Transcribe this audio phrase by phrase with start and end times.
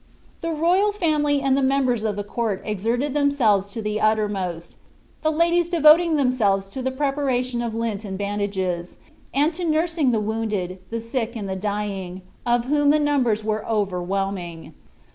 [0.41, 4.77] The royal family and the members of the court exerted themselves to the uttermost,
[5.21, 8.97] the ladies devoting themselves to the preparation of lint and bandages,
[9.31, 13.63] and to nursing the wounded, the sick, and the dying, of whom the numbers were
[13.67, 14.73] overwhelming.